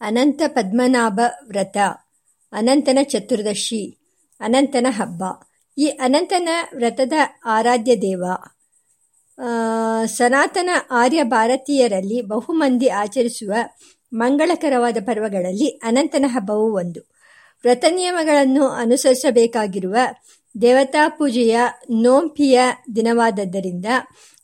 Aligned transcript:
ಅನಂತ 0.00 0.42
ಪದ್ಮನಾಭ 0.46 1.20
ವ್ರತ, 1.46 1.76
ಅನಂತನ 2.52 2.98
ಚತುರ್ದಶಿ, 3.02 3.98
ಅನಂತನ 4.40 4.86
ಹಬ್ಬ. 4.90 5.24
ಈ 5.78 5.86
ಅನಂತನ 5.86 6.48
ವ್ರತದ 6.74 7.12
ಆರಾಧ್ಯ 7.44 7.96
ದೇವ. 7.96 8.24
ಸನಾತನ 10.04 10.70
ಆರ್ಯ 10.90 11.22
ಭಾರತೀಯರಲ್ಲಿ 11.22 12.22
ಬಹುಮಂದಿ 12.22 12.88
ಆಚರಿಸುವ 12.88 13.52
ಮಂಗಳಕರವಾದ 14.12 14.96
ಪರ್ವಗಳಲ್ಲಿ 15.04 15.68
ಅನಂತನ 15.68 16.24
ಹಬ್ಬವು 16.28 16.72
ಒಂದು. 16.74 17.00
ವ್ರತ 17.62 17.84
ನಿಯಮಗಳನ್ನು 17.90 18.68
ಅನುಸರಿಸಬೇಕಾಗಿರುವ 18.68 19.96
ದೇವತಾ 20.62 21.08
ಪೂಜೆಯ 21.08 21.60
ನೋಂಪಿಯ 21.90 22.60
ದಿನವಾದದ್ದರಿಂದ 22.96 23.86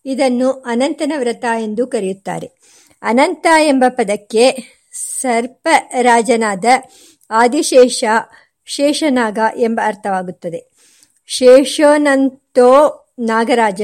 ಇದನ್ನು 0.05 0.51
ಅನಂತನ 0.51 1.13
ವ್ರತ 1.17 1.45
ಎಂದು 1.61 1.87
ಕರೆಯುತ್ತಾರೆ. 1.87 2.51
ಅನಂತ 3.03 3.47
ಎಂಬ 3.61 3.85
ಪದಕ್ಕೆ 3.89 4.76
ಸರ್ಪರಾಜನಾದ 4.97 6.65
ಆದಿಶೇಷ 7.31 8.05
ಶೇಷನಾಗ 8.65 9.39
ಎಂಬ 9.57 9.81
ಅರ್ಥವಾಗುತ್ತದೆ. 9.85 10.65
ಶೇಷೋನಂತೋ 11.27 13.03
ನಾಗರಾಜ, 13.19 13.83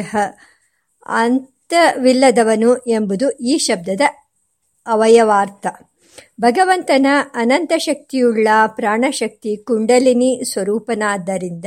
ಅಂತವಿಲ್ಲದವನು 1.06 2.76
ಎಂಬುದು 2.76 3.30
ಈ 3.30 3.58
ಶಬ್ದದ 3.58 4.00
ಅವಯವಾರ್ಥ. 4.86 5.66
ಭಗವಂತನ 6.40 7.06
ಅನಂತ 7.34 7.72
ಶಕ್ತಿಯುಳ್ಳ 7.76 8.48
ಪ್ರಾಣಶಕ್ತಿ 8.66 9.56
ಕುಂಡಲಿನಿ 9.56 10.42
ಸ್ವರೂಪನಾದ್ದರಿಂದ 10.44 11.64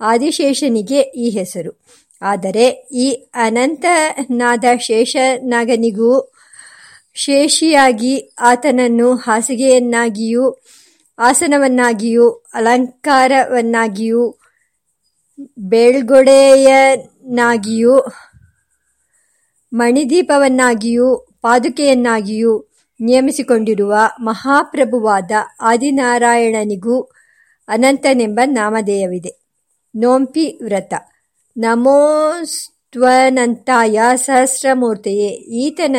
ಆದಿಶೇಷನಿಗೆ 0.00 1.00
ಈ 1.00 1.30
ಹೆಸರು. 1.30 1.80
ಆದರೆ 2.22 2.68
ಈ 2.92 3.10
ಅನಂತನಾದ 3.34 4.64
ಶೇಷನಾಗನಿಗೂ 4.80 6.33
ಶೇಷಿಯಾಗಿ 7.14 8.34
ಆತನನ್ನು 8.40 9.14
ಹಾಸಿಗೆಯನ್ನಾಗಿಯೂ, 9.14 10.62
ಆಸನವನ್ನಾಗಿಯೂ, 11.18 12.30
ಅಲಂಕಾರವನ್ನಾಗಿಯೂ, 12.30 14.38
ಬೇಳ್ಗೊಡೆಯನ್ನಾಗಿಯೂ, 15.58 17.98
ಮಣಿದೀಪವನ್ನಾಗಿಯೂ, 19.72 21.38
ಪಾದುಕೆಯನ್ನಾಗಿಯೂ 21.42 22.64
ನೇಮಿಸಿಕೊಂಡಿರುವ 23.00 23.96
ಮಹಾಪ್ರಭುವಾದ 24.18 25.30
ಆದಿನಾರಾಯಣನಿಗೂ 25.60 27.10
ಅನಂತನೆಂಬ 27.68 28.40
ನಾಮಧೇಯವಿದೆ. 28.44 29.44
ನೋಂಪಿ 29.96 30.60
ವ್ರತ. 30.64 30.94
ನಮೋಸ್ತ್ವನಂತಾಯ 32.96 33.98
ಸಹಸ್ರಮೂರ್ತಿಯೇ, 34.14 35.28
ಈತನ 35.62 35.96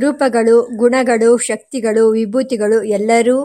ರೂಪಗಳು, 0.00 0.68
ಗುಣಗಳು, 0.76 1.36
ಶಕ್ತಿಗಳು, 1.36 2.10
ವಿಭೂತಿಗಳು 2.10 2.82
ಎಲ್ಲರೂ 2.82 3.44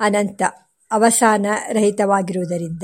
ಅನಂತ, 0.00 0.42
ಅವಸಾನ 0.90 1.46
ರಹಿತವಾಗಿರುವುದರಿಂದ 1.72 2.82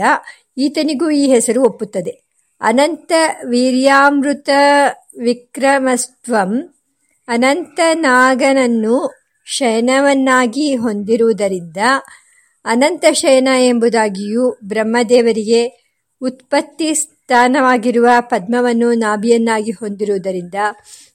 ಈತನಿಗೂ 0.58 1.10
ಈ 1.10 1.26
ಹೆಸರು 1.26 1.62
ಒಪ್ಪುತ್ತದೆ. 1.62 2.22
ಅನಂತ 2.60 3.12
ವೀರ್ಯಾಮೃತ 3.48 4.48
ವಿಕ್ರಮಸ್ತ್ವಂ 5.18 6.74
ಅನಂತನಾಗನನ್ನು 7.28 8.96
ಶಯನವನ್ನಾಗಿ 9.46 10.76
ಹೊಂದಿರುವುದರಿಂದ 10.76 11.76
ಅನಂತ 12.64 13.04
ಶಯನ 13.12 13.48
ಎಂಬುದಾಗಿಯೂ 13.58 14.50
ಬ್ರಹ್ಮದೇವರಿಗೆ 14.64 15.62
ಉತ್ಪತ್ತಿ 16.22 16.94
ಸ್ಥಾನವಾಗಿರುವ 17.22 18.08
ಪದ್ಮವನ್ನು 18.20 18.92
ನಾಭಿಯನ್ನಾಗಿ 18.92 19.70
ಹೊಂದಿರುವುದರಿಂದ 19.70 20.54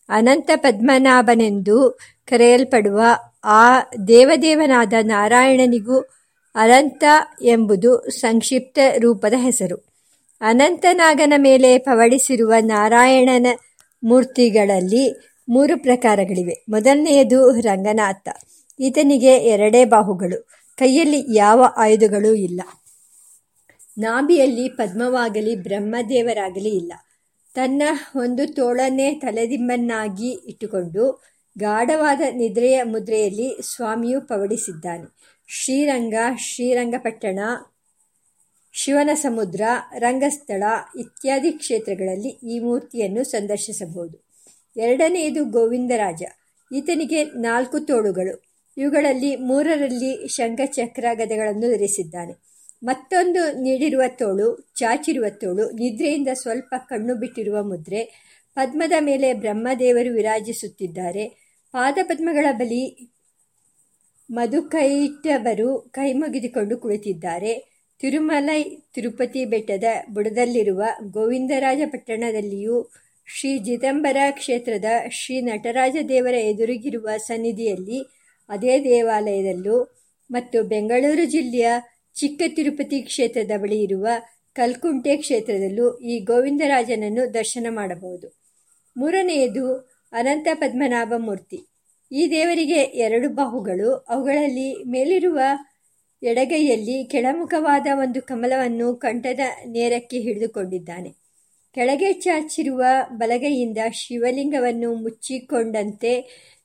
ಅನಂತ 0.10 0.50
ಪದ್ಮನಾಭನೆಂದು 0.56 1.98
ಕರೆಯಲ್ಪಡುವ 2.28 3.02
ಆ 3.44 3.80
ದೇವದೇವನಾದ 4.08 4.94
ನಾರಾಯಣನಿಗೂ 5.02 6.00
ಅನಂತ 6.56 7.04
ಎಂಬುದು 7.42 8.10
ಸಂಕ್ಷಿಪ್ತ 8.10 8.80
ರೂಪದ 8.98 9.34
ಹೆಸರು. 9.38 9.76
ಅನಂತನಾಗನ 10.42 11.34
ಮೇಲೆ 11.38 11.78
ಪವಡಿಸಿರುವ 11.78 12.54
ನಾರಾಯಣನ 12.60 13.48
ಮೂರ್ತಿಗಳಲ್ಲಿ 14.04 15.36
ಮೂರು 15.50 15.82
ಪ್ರಕಾರಗಳಿವೆ. 15.82 16.66
ಮೊದಲನೆಯದು 16.70 17.52
ರಂಗನಾಥ. 17.52 18.30
ಈತನಿಗೆ 18.80 19.38
ಎರಡೇ 19.38 19.86
ಬಾಹುಗಳು. 19.86 20.48
ಕೈಯಲ್ಲಿ 20.78 21.38
ಯಾವ 21.38 21.66
ಆಯುಧಗಳೂ 21.78 22.34
ಇಲ್ಲ. 22.34 22.62
ನಾಭಿಯಲ್ಲಿ 23.98 24.70
ಪದ್ಮವಾಗಲಿ 24.70 25.56
ಬ್ರಹ್ಮದೇವರಾಗಲಿ 25.56 26.70
ಇಲ್ಲ. 26.70 26.94
ತನ್ನ 27.54 27.84
ಒಂದು 28.16 28.54
ತೋಳನ್ನೇ 28.54 29.14
ತಲೆದಿಂಬನ್ನಾಗಿ 29.14 30.32
ಇಟ್ಟುಕೊಂಡು 30.32 31.24
ಗಾಢವಾದ 31.58 32.22
ನಿದ್ರೆಯ 32.32 32.84
ಮುದ್ರೆಯಲ್ಲಿ 32.84 33.76
ಸ್ವಾಮಿಯು 33.76 34.22
ಪವಡಿಸಿದ್ದಾನೆ. 34.22 35.18
ಶ್ರೀರಂಗ, 35.48 36.14
ಶ್ರೀರಂಗಪಟ್ಟಣ 36.38 37.40
ಶಿವನ 38.74 39.10
ಸಮುದ್ರ 39.14 39.62
ರಂಗಸ್ಥಳ 39.98 40.64
ಇತ್ಯಾದಿ 41.00 41.52
ಕ್ಷೇತ್ರಗಳಲ್ಲಿ 41.52 42.30
ಈ 42.30 42.60
ಮೂರ್ತಿಯನ್ನು 42.60 43.24
ಸಂದರ್ಶಿಸಬಹುದು. 43.24 44.28
ಎರಡನೆಯದು 44.78 45.46
ಗೋವಿಂದರಾಜ. 45.46 46.24
ಈತನಿಗೆ 46.76 47.24
ನಾಲ್ಕು 47.24 47.80
ತೋಳುಗಳು. 47.80 48.44
ಇವುಗಳಲ್ಲಿ 48.78 49.36
ಮೂರರಲ್ಲಿ 49.36 50.28
ಶಂಖಚಕ್ರ 50.28 51.06
ಗದೆಗಳನ್ನು 51.14 51.72
ಧರಿಸಿದ್ದಾನೆ. 51.72 52.48
ಮತ್ತೊಂದು 52.82 53.62
ನೀಡಿರುವ 53.62 54.04
ತೋಳು 54.16 54.48
ಚಾಚಿರುವ 54.76 55.28
ತೋಳು 55.30 55.72
ನಿದ್ರೆಯಿಂದ 55.72 56.32
ಸ್ವಲ್ಪ 56.34 56.76
ಕಣ್ಣು 56.90 57.16
ಬಿಟ್ಟಿರುವ 57.16 57.64
ಮುದ್ರೆ, 57.64 58.02
ಪದ್ಮದ 58.58 58.96
ಮೇಲೆ 59.00 59.34
ಬ್ರಹ್ಮದೇವರು 59.34 60.14
ವಿರಾಜಿಸುತ್ತಿದ್ದಾರೆ. 60.14 61.26
ಪಾದಪದ್ಮಗಳ 61.74 62.46
ಬಳಿ 62.52 62.84
ಮಧುಕೈಟವರು 64.30 65.70
ಕೈಮುಗಿದುಕೊಂಡು 65.92 66.78
ಕುಳಿತಿದ್ದಾರೆ. 66.78 67.54
ತಿರುಮಲೈ 68.00 68.62
ತಿರುಪತಿ 68.94 69.46
ಬೆಟ್ಟದ 69.46 69.84
ಬುಡದಲ್ಲಿರುವ 70.10 70.82
ಗೋವಿಂದರಾಜ 71.10 71.82
ಪಟ್ಟಣದಲ್ಲಿಯೂ 71.86 72.78
ಶ್ರೀ 73.28 73.60
ಚಿದಂಬರ 73.60 74.18
ಕ್ಷೇತ್ರದ 74.30 74.90
ಶ್ರೀ 75.10 75.42
ನಟರಾಜ 75.42 75.98
ದೇವರ 76.10 76.34
ಎದುರಿಗಿರುವ 76.34 77.10
ಸನ್ನಿಧಿಯಲ್ಲಿ 77.28 78.00
ಅದೇ 78.50 78.80
ದೇವಾಲಯದಲ್ಲೂ 78.84 79.78
ಮತ್ತು 80.30 80.64
ಬೆಂಗಳೂರು 80.64 81.26
ಜಿಲ್ಲೆಯ 81.26 81.70
ಚಿಕ್ಕ 82.18 82.42
ತಿರುಪತಿ 82.56 83.02
ಕ್ಷೇತ್ರದ 83.02 83.52
ಬಳಿ 83.58 83.82
ಇರುವ 83.82 84.08
ಕಲ್ಕುಂಟೆ 84.54 85.18
ಕ್ಷೇತ್ರದಲ್ಲೂ 85.18 85.98
ಈ 85.98 86.20
ಗೋವಿಂದರಾಜನನ್ನು 86.20 87.34
ದರ್ಶನ 87.34 87.68
ಮಾಡಬಹುದು. 87.70 88.28
ಮೂರನೆಯದು 88.98 89.78
ಅನಂತ 90.14 90.48
ಪದ್ಮನಾಭ 90.54 91.14
ಮೂರ್ತಿ. 91.18 91.60
ಈ 92.12 92.32
ದೇವರಿಗೆ 92.32 92.76
ಎರಡು 92.76 93.30
ಬಾಹುಗಳು. 93.30 93.94
ಅವುಗಳಲ್ಲಿ 93.94 94.84
ಮೇಲಿರುವ 94.84 95.40
ಎಡಗೈಯಲ್ಲಿ 96.24 97.06
ಕೆಳಮುಖವಾದ 97.06 97.88
ಒಂದು 97.94 98.22
ಕಮಲವನ್ನು 98.22 98.96
ಕಂಠದ 98.96 99.40
ನೇರಕ್ಕೆ 99.68 100.20
ಹಿಡಿದುಕೊಂಡಿದ್ದಾನೆ. 100.20 101.10
ಕೆಳಗೆ 101.76 102.14
ಚಾಚಿರುವ 102.14 102.84
ಬಲಗೈಯಿಂದ 103.12 103.78
ಶಿವಲಿಂಗವನ್ನು 103.94 104.96
ಮುಚ್ಚಿಕೊಂಡಂತೆ 104.96 106.22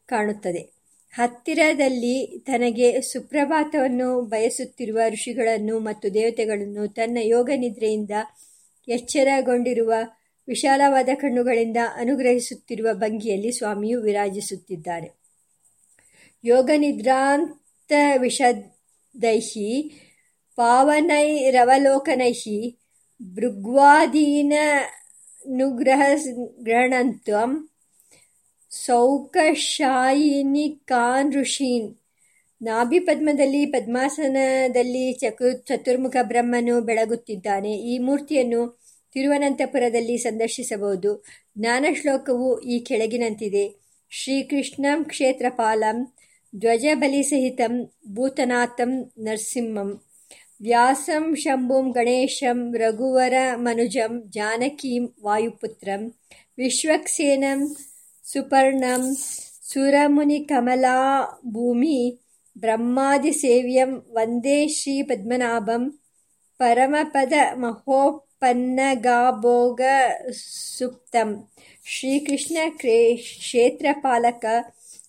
ಕಾಣುತ್ತದೆ. 0.07 0.82
ಹತ್ತಿರದಲ್ಲಿ 1.13 2.43
ತನಗೆ 2.47 3.01
ಸುಪ್ರಭಾತವನ್ನು 3.01 4.21
ಬಯಸುತ್ತಿರುವ 4.21 4.99
ಋಷಿಗಳನ್ನು 5.09 5.79
ಮತ್ತು 5.79 6.15
ದೇವತೆಗಳನ್ನು 6.15 6.89
ತನ್ನ 6.89 7.19
ಯೋಗ 7.23 7.51
ನಿದ್ರೆಯಿಂದ 7.57 8.11
ಎಚ್ಚರಗೊಂಡಿರುವ 8.89 9.95
ವಿಶಾಲವಾದ 10.49 11.09
ಕಣ್ಣುಗಳಿಂದ 11.15 11.77
ಅನುಗ್ರಹಿಸುತ್ತಿರುವ 11.97 12.93
ಭಂಗಿಯಲ್ಲಿ 12.93 13.53
ಸ್ವಾಮಿಯು 13.53 14.01
ವಿರಾಜಿಸುತ್ತಿದ್ದಾರೆ. 14.01 15.23
ಯೋಗ 16.45 16.71
ನಿದ್ರಾಂತ 16.77 17.93
ವಿಷದೈಹಿ 18.19 19.95
ಪಾವನೈರವಲೋಕನೈಹಿ 20.57 22.79
ಭೃಗ್ವಾದೀನನುಗ್ರಹಗ್ರಹಣಂತ್ವಂ 28.73 28.73
ಸೌಕಶಾಯಿನಿಕಾನ್ 28.73 31.33
ಋಷೀನ್. 31.33 31.95
ನಾಭಿಪದ್ಮದಲ್ಲಿ 32.63 33.67
ಪದ್ಮಾಸನದಲ್ಲಿ 33.67 35.13
ಚಕು 35.13 35.53
ಚತುರ್ಮುಖ 35.53 36.17
ಬ್ರಹ್ಮನು 36.23 36.81
ಬೆಳಗುತ್ತಿದ್ದಾನೆ. 36.81 37.77
ಈ 37.77 37.99
ಮೂರ್ತಿಯನ್ನು 37.99 38.79
ತಿರುವನಂತಪುರದಲ್ಲಿ 39.15 40.19
ಸಂದರ್ಶಿಸಬಹುದು. 40.19 41.25
ಜ್ಞಾನ 41.59 41.85
ಶ್ಲೋಕವು 42.01 42.61
ಈ 42.61 42.79
ಕೆಳಗಿನಂತಿದೆ. 42.79 43.75
ಶ್ರೀಕೃಷ್ಣಂ 44.11 45.05
ಕ್ಷೇತ್ರಪಾಲಂ 45.05 46.15
ಧ್ವಜಬಲಿಸಹಿತಂ 46.57 47.91
ಭೂತನಾಥಂ 48.15 49.13
ನರಸಿಂಹಂ 49.19 50.03
ವ್ಯಾಸಂ 50.61 51.35
ಶಂಭುಂ 51.35 51.91
ಗಣೇಶಂ 51.91 52.77
ರಘುವರ 52.77 53.35
ಮನುಜಂ 53.55 54.29
ಜಾನಕೀಂ 54.29 55.09
ವಾಯುಪುತ್ರಂ 55.23 56.15
ವಿಶ್ವಕ್ಸೇನಂ 56.59 57.77
ಸುಪರ್ಣಂ 58.25 59.15
ಸುರಮುನಿಕಮಲಾ 59.71 61.23
ಭೂಮಿ 61.53 62.21
ಬ್ರಹ್ಮಾದಿಸೇವ್ಯಂ 62.57 64.03
ವಂದೇ 64.09 64.69
ಶ್ರೀ 64.69 65.03
ಪದ್ಮನಾಭಂ 65.03 65.99
ಪರಮಪದ 66.61 67.33
ಮಹೋಪನ್ನಗಾಭೋಗ 67.55 69.81
ಸುಪ್ತಂ 70.77 71.49
ಶ್ರೀಕೃಷ್ಣ 71.87 72.57
ಕ್ಷೇತ್ರಪಾಲಕ 72.77 74.45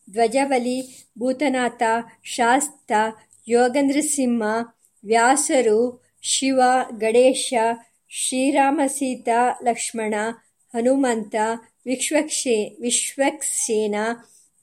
ಧ್ವಜವಲಿ 0.09 1.09
ಭೂತನಾಥ 1.19 1.83
ಶಾಸ್ತ 2.23 2.91
ಯೋಗನೃಸಿಂಹ 3.47 4.43
ವ್ಯಾಸರು 5.03 6.01
ಶಿವ 6.23 6.61
ಗಣೇಶ 6.97 7.53
ಶ್ರೀರಾಮ 8.11 8.81
ಸೀತಾ 8.87 9.59
ಲಕ್ಷ್ಮಣ 9.63 10.13
ಹನುಮಂತ 10.73 11.35
ವಿಶ್ವಕ್ಷೇ, 11.85 12.77
ವಿಶ್ವಕ್ಸೇನ, 12.79 13.95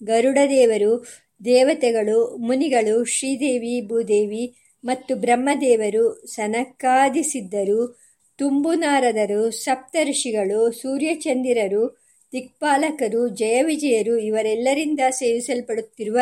ಗರುಡದೇವರು, 0.05 1.07
ದೇವತೆಗಳು, 1.45 2.37
ಮುನಿಗಳು, 2.37 3.05
ಶ್ರೀದೇವಿ, 3.05 3.87
ಭೂದೇವಿ 3.87 4.55
ಮತ್ತು 4.85 5.17
ಬ್ರಹ್ಮದೇವರು, 5.17 6.27
ಸನಕಾದಿಸಿದ್ದರು, 6.27 8.01
ತುಂಬುನಾರದರು, 8.37 9.51
ಸಪ್ತಋಷಿಗಳು, 9.51 10.73
ಸೂರ್ಯಚಂದಿರರು, 10.73 12.01
ದಿಕ್ಪಾಲಕರು, 12.33 13.29
ಜಯವಿಜಯರು 13.29 14.17
ಇವರೆಲ್ಲರಿಂದ 14.17 15.01
ಸೇವಿಸಲ್ಪಡುತ್ತಿರುವ 15.11 16.19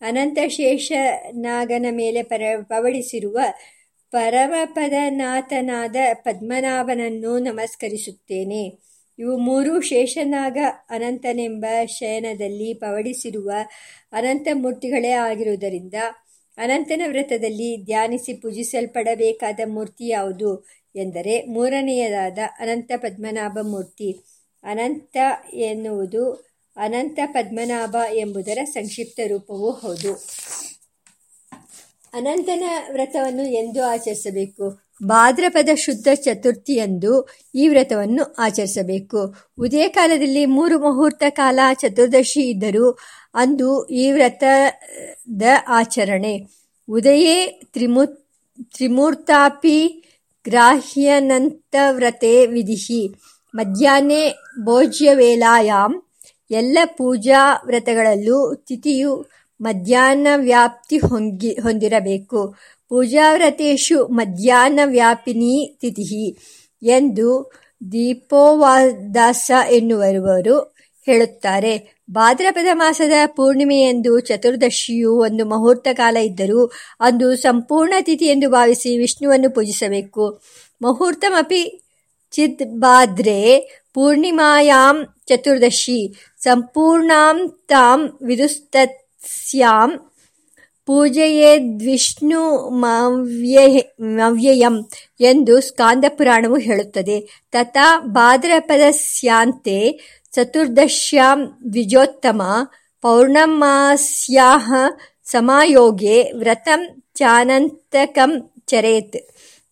ಅನಂತಶೇಷನಾಗನ 0.00 1.86
ಮೇಲೆ 1.90 2.22
ಪರ, 2.22 2.42
ಪವಡಿಸಿರುವ 2.62 3.38
ಪರಮಪದನಾಥನಾದ 4.10 5.96
ಪದ್ಮನಾಭನನ್ನು 6.14 7.38
ನಮಸ್ಕರಿಸುತ್ತೇನೆ. 7.38 8.93
ಇವು 9.18 9.36
ಮೂರು 9.36 9.80
ಶೇಷನಾಗ 9.80 10.58
ಅನಂತನೆಂಬ 10.90 11.64
ಶಯನದಲ್ಲಿ 11.86 12.74
ಪವಡಿಸಿರುವ 12.74 13.50
ಅನಂತ 14.12 14.48
ಮೂರ್ತಿಗಳೇ 14.52 15.10
ಆಗಿರುವುದರಿಂದ 15.10 15.94
ಅನಂತನ 16.58 17.02
ವ್ರತದಲ್ಲಿ 17.08 17.84
ಧ್ಯಾನಿಸಿ 17.84 18.34
ಪೂಜಿಸಲ್ಪಡಬೇಕಾದ 18.34 19.60
ಮೂರ್ತಿ 19.66 20.08
ಯಾವುದು 20.08 20.66
ಎಂದರೆ 20.96 21.44
ಮೂರನೆಯದಾದ 21.44 22.38
ಅನಂತ 22.58 22.92
ಪದ್ಮನಾಭ 22.96 23.58
ಮೂರ್ತಿ. 23.62 24.24
ಅನಂತ 24.64 25.16
ಎನ್ನುವುದು 25.54 26.54
ಅನಂತ 26.76 27.18
ಪದ್ಮನಾಭ 27.26 27.96
ಎಂಬುದರ 28.14 28.58
ಸಂಕ್ಷಿಪ್ತ 28.64 29.20
ರೂಪವೂ 29.26 29.70
ಹೌದು. 29.70 30.12
ಅನಂತನ 32.14 32.64
ವ್ರತವನ್ನು 32.92 33.42
ಎಂದು 33.42 33.84
ಆಚರಿಸಬೇಕು? 33.84 34.83
ಭಾದ್ರಪದ 35.02 35.68
ಶುದ್ಧ 35.74 36.08
ಚತುರ್ಥಿಯಂದು 36.14 37.28
ಈ 37.54 37.68
ವ್ರತವನ್ನು 37.68 38.34
ಆಚರಿಸಬೇಕು. 38.38 39.34
ಉದಯ 39.60 39.88
ಕಾಲದಲ್ಲಿ 39.88 40.46
ಮೂರು 40.46 40.78
ಮುಹೂರ್ತ 40.78 41.22
ಕಾಲ 41.28 41.58
ಚತುರ್ದಶಿ 41.74 42.40
ಇದ್ದರೂ 42.40 42.98
ಅಂದು 43.34 43.86
ಈ 43.86 44.10
ವ್ರತದ 44.10 45.42
ಆಚರಣೆ. 45.68 46.40
ಉದಯೇ 46.88 47.46
ತ್ರಿಮೂ, 47.46 48.30
ತ್ರಿಮೂರ್ತಾಪಿ 48.62 50.04
ಗ್ರಾಹ್ಯನಂತವ್ರತೆ 50.44 52.46
ವಿಧಿಹಿ 52.46 53.14
ಮಧ್ಯಾಹ್ನೆ 53.54 54.32
ಭೋಜ್ಯವೇಲಾಯಾಮ್ 54.64 56.02
ಎಲ್ಲ 56.50 56.78
ಪೂಜಾ 56.84 57.62
ವ್ರತಗಳಲ್ಲೂ 57.66 58.54
ತಿಥಿಯು 58.54 59.26
ಮಧ್ಯಾಹ್ನ 59.60 60.26
ವ್ಯಾಪ್ತಿ 60.36 60.98
ಹೊಂಗಿ, 60.98 61.56
ಹೊಂದಿರಬೇಕು. 61.62 62.54
ಪೂಜಾವ್ರತೇಶು 62.88 64.06
ಮಧ್ಯಾಹ್ನ 64.06 64.80
ವ್ಯಾಪಿನಿ 64.84 65.78
ತಿಥಿ 65.80 66.36
ಎಂದು 66.82 67.52
ದೀಪೋವಾದಾಸ 67.92 69.50
ಎನ್ನುವವರು 69.70 70.74
ಹೇಳುತ್ತಾರೆ. 71.06 72.00
ಭಾದ್ರಪದ 72.10 72.66
ಮಾಸದ 72.72 73.12
ಪೂರ್ಣಿಮೆಯಂದು 73.26 74.20
ಚತುರ್ದಶಿಯು 74.20 75.12
ಒಂದು 75.12 75.44
ಮುಹೂರ್ತ 75.44 75.88
ಕಾಲ 75.92 76.16
ಇದ್ದರೂ 76.16 76.66
ಅಂದು 77.00 77.36
ಸಂಪೂರ್ಣ 77.36 77.94
ತಿಥಿ 78.00 78.24
ಎಂದು 78.24 78.50
ಭಾವಿಸಿ 78.50 78.98
ವಿಷ್ಣುವನ್ನು 78.98 79.50
ಪೂಜಿಸಬೇಕು. 79.50 80.42
ಮುಹೂರ್ತಮಪಿ 80.82 81.82
ಚಿದ್ 82.30 82.80
ಬಾದ್ರೆ 82.80 83.60
ಪೂರ್ಣಿಮಾಯಾಂ 83.94 85.06
ಚತುರ್ದಶಿ, 85.26 86.14
ಸಂಪೂರ್ಣಾಂ 86.38 87.48
ತಾಂ 87.68 88.18
ವಿದುಸ್ತಸ್ಯಾಂ 88.22 90.13
ಪೂಜೆಯೇದ್ವಿಷ್ಣು 90.86 92.40
ಮವ್ಯಯಂ 92.80 94.76
ಎಂದು 95.20 95.60
ಸ್ಕಾಂದ 95.60 96.04
ಪುರಾಣವು 96.08 96.58
ಹೇಳುತ್ತದೆ. 96.58 97.20
ತಥಾ 97.52 98.00
ಭಾದ್ರಪದಸ್ಯಾಂತೆ 98.00 99.78
ಚತುರ್ದಶ್ಯಾಂ 100.32 101.38
ದ್ವಿಜೋತ್ತಮ 101.72 102.42
ಪೌರ್ಣಮಾಸ್ಯಾಹ 103.02 104.72
ಸಮಾಯೋಗೆ 105.24 106.32
ವ್ರತಂ 106.36 106.80
ಚಾನಂತಕಂ 107.14 108.32
ಚರೇತ್ 108.66 109.16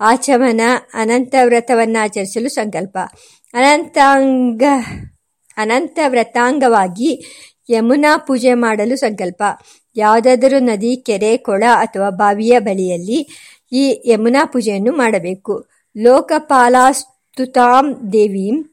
ಆಚಮನ 0.01 0.61
ಅನಂತ 0.95 1.35
ವ್ರತವನ್ನು 1.45 2.03
ಆಚರಿಸಲು 2.03 2.49
ಸಂಕಲ್ಪ. 2.49 2.99
ಅನಂತಾಂಗ 3.55 4.63
ಅನಂತ 5.59 5.99
ವ್ರತಾಂಗವಾಗಿ 6.09 7.27
ಯಮುನಾ 7.71 8.25
ಪೂಜೆ 8.27 8.55
ಮಾಡಲು 8.55 8.97
ಸಂಕಲ್ಪ. 8.97 9.43
ಯಾವುದಾದರೂ 9.97 10.61
ನದಿ, 10.61 11.03
ಕೆರೆ, 11.07 11.37
ಕೊಳ 11.37 11.65
ಅಥವಾ 11.77 12.11
ಬಾವಿಯ 12.11 12.59
ಬಳಿಯಲ್ಲಿ 12.59 13.27
ಈ 13.73 14.03
ಯಮುನಾ 14.07 14.45
ಪೂಜೆಯನ್ನು 14.45 14.93
ಮಾಡಬೇಕು. 14.93 15.67
ಲೋಕಪಾಲಾಸ್ತುತಾಂ 15.97 18.13
ದೇವೀಂ 18.13 18.65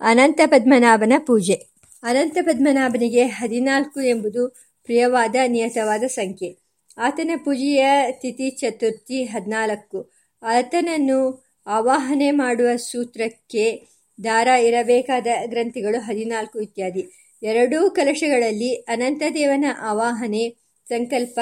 ಅನಂತ 0.00 0.40
ಪದ್ಮನಾಭನ 0.46 1.12
ಪೂಜೆ. 1.18 1.54
ಅನಂತ 2.02 2.38
ಪದ್ಮನಾಭನಿಗೆ 2.42 3.26
ಹದಿನಾಲ್ಕು 3.26 4.00
ಎಂಬುದು 4.00 4.48
ಪ್ರಿಯವಾದ 4.84 5.36
ನಿಯತವಾದ 5.46 6.04
ಸಂಖ್ಯೆ. 6.04 6.58
ಆತನ 6.98 7.30
ಪೂಜೆಯ 7.44 7.86
ತಿಥಿ 8.10 8.50
ಚತುರ್ಥಿ 8.50 9.24
ಹದಿನಾಲ್ಕು. 9.24 10.12
ಆತನನ್ನು 10.42 11.46
ಆವಾಹನೆ 11.66 12.30
ಮಾಡುವ 12.30 12.76
ಸೂತ್ರಕ್ಕೆ 12.76 13.88
ದಾರ 14.24 14.46
ಇರಬೇಕಾದ 14.46 15.26
ಗ್ರಂಥಿಗಳು 15.46 16.00
ಹದಿನಾಲ್ಕು 16.00 16.60
ಇತ್ಯಾದಿ. 16.60 17.25
ಎರಡೂ 17.42 17.90
ಕಲಶಗಳಲ್ಲಿ 17.90 18.74
ಅನಂತದೇವನ 18.74 19.64
ಆವಾಹನೆ, 19.80 20.48
ಸಂಕಲ್ಪ, 20.86 21.38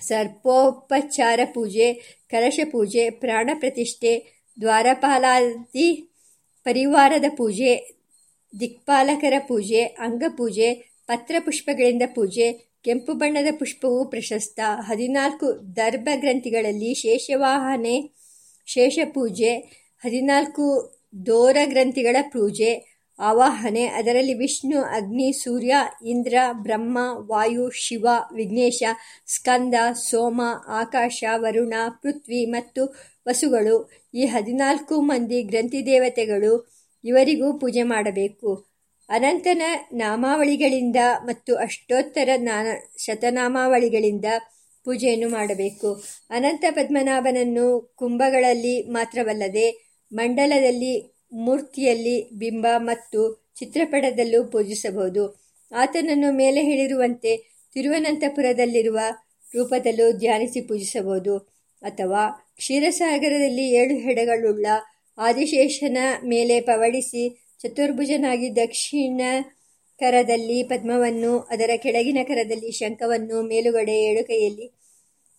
ಸರ್ಪೋಪಚಾರ 0.00 1.40
ಪೂಜೆ, 1.54 1.92
ಕಲಶ 2.28 2.60
ಪೂಜೆ, 2.72 3.10
ಪ್ರಾಣ 3.10 3.50
ಪ್ರತಿಷ್ಠೆ, 3.54 4.42
ದ್ವಾರಪಾಲಾದಿ 4.60 6.12
ಪರಿವಾರದ 6.64 7.24
ಪೂಜೆ, 7.36 7.98
ದಿಕ್ಪಾಲಕರ 8.60 9.34
ಪೂಜೆ 9.38 9.84
ಅಂಗಪೂಜೆ 9.84 10.74
ಪತ್ರಪುಷ್ಪಗಳಿಂದ 11.06 12.02
ಪೂಜೆ, 12.14 12.52
ಕೆಂಪು 12.84 13.12
ಬಣ್ಣದ 13.12 13.46
ಪುಷ್ಪವು 13.58 14.10
ಪ್ರಶಸ್ತ, 14.10 14.60
ಹದಿನಾಲ್ಕು 14.80 15.76
ದರ್ಭ 15.76 16.08
ಗ್ರಂಥಿಗಳಲ್ಲಿ 16.16 16.94
ಶೇಷವಾಹನೆ 16.94 18.14
ಶೇಷಪೂಜೆ 18.66 19.58
ಹದಿನಾಲ್ಕು 20.04 20.94
ದೋರ 21.26 21.56
ಗ್ರಂಥಿಗಳ 21.64 22.16
ಪೂಜೆ 22.20 22.87
ಆವಾಹನೆ. 23.18 23.86
ಅದರಲ್ಲಿ 23.86 24.34
ವಿಷ್ಣು, 24.34 24.80
ಅಗ್ನಿ, 24.82 25.32
ಸೂರ್ಯ, 25.32 25.76
ಇಂದ್ರ, 26.06 26.34
ಬ್ರಹ್ಮ, 26.52 26.98
ವಾಯು, 27.16 27.70
ಶಿವ, 27.70 28.06
ವಿಘ್ನೇಶ, 28.34 28.82
ಸ್ಕಂದ, 29.26 29.74
ಸೋಮ, 29.92 30.42
ಆಕಾಶ, 30.68 31.24
ವರುಣ, 31.36 31.74
ಪೃಥ್ವಿ 31.88 32.46
ಮತ್ತು 32.46 32.96
ವಸುಗಳು. 33.28 33.90
ಈ 34.14 34.24
ಹದಿನಾಲ್ಕು 34.24 35.00
ಮಂದಿ 35.00 35.42
ಗ್ರಂಥಿ 35.42 35.86
ದೇವತೆಗಳು 35.86 36.70
ಇವರಿಗೂ 37.04 37.58
ಪೂಜೆ 37.58 37.82
ಮಾಡಬೇಕು. 37.82 38.68
ಅನಂತನ 39.08 39.62
ನಾಮಾವಳಿಗಳಿಂದ 39.92 40.96
ಮತ್ತು 41.24 41.56
ಅಷ್ಟೋತ್ತರ 41.56 42.28
ನಾನ 42.36 42.66
ಶತನಾಮಾವಳಿಗಳಿಂದ 42.96 44.24
ಪೂಜೆಯನ್ನು 44.84 45.28
ಮಾಡಬೇಕು. 45.28 46.02
ಅನಂತ 46.30 46.64
ಪದ್ಮನಾಭನನ್ನು 46.70 47.94
ಕುಂಭಗಳಲ್ಲಿ 47.96 48.82
ಮಾತ್ರವಲ್ಲದೆ 48.82 49.96
ಮಂಡಲದಲ್ಲಿ 50.12 51.17
ಮೂರ್ತಿಯಲ್ಲಿ 51.32 52.30
ಬಿಂಬ 52.30 52.66
ಮತ್ತು 52.78 53.50
ಚಿತ್ರಪಟದಲ್ಲೂ 53.58 54.44
ಪೂಜಿಸಬಹುದು. 54.44 55.48
ಆತನನ್ನು 55.72 56.32
ಮೇಲೆ 56.32 56.62
ಹೇಳಿರುವಂತೆ 56.62 57.36
ತಿರುವನಂತಪುರದಲ್ಲಿರುವ 57.74 58.98
ರೂಪದಲ್ಲೂ 59.54 60.12
ಧ್ಯಾನಿಸಿ 60.12 60.60
ಪೂಜಿಸಬಹುದು. 60.60 61.38
ಅಥವಾ 61.82 62.52
ಕ್ಷೀರಸಾಗರದಲ್ಲಿ 62.56 63.70
ಏಳು 63.70 63.94
ಹೆಡೆಗಳುಳ್ಳ 63.94 64.66
ಆದಿಶೇಷನ 65.18 65.98
ಮೇಲೆ 66.24 66.60
ಪವಡಿಸಿ 66.60 67.44
ಚತುರ್ಭುಜನಾಗಿ 67.62 68.56
ದಕ್ಷಿಣ 68.56 69.20
ಕರದಲ್ಲಿ 69.98 70.62
ಪದ್ಮವನ್ನು, 70.62 71.38
ಅದರ 71.38 71.70
ಕೆಳಗಿನ 71.76 72.18
ಕರದಲ್ಲಿ 72.22 72.70
ಶಂಖವನ್ನು, 72.70 73.42
ಮೇಲುಗಡೆ 73.42 73.92
ಎಡುಕೈಯಲ್ಲಿ 73.92 74.66